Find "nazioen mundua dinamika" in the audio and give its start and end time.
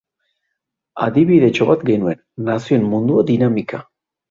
2.51-3.87